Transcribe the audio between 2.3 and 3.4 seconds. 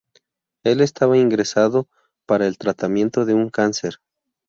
el tratamiento de